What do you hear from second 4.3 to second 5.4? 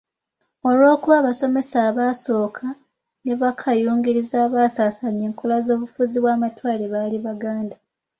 abaasasaanya